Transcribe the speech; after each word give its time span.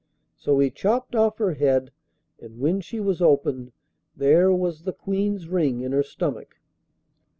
So 0.35 0.57
he 0.57 0.71
chopped 0.71 1.15
off 1.15 1.37
her 1.37 1.53
head, 1.53 1.91
and 2.39 2.57
when 2.59 2.81
she 2.81 2.99
was 2.99 3.21
opened 3.21 3.71
there 4.17 4.51
was 4.51 4.81
the 4.81 4.93
Queen's 4.93 5.47
ring 5.47 5.81
in 5.81 5.91
her 5.91 6.01
stomach. 6.01 6.55